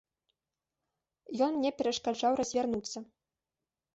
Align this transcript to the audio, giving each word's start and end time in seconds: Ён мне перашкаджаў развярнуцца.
Ён 1.47 1.51
мне 1.59 1.71
перашкаджаў 1.81 2.39
развярнуцца. 2.41 2.97